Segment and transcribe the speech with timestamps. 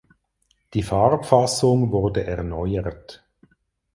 [0.73, 3.23] Die Farbfassung wurde erneuert.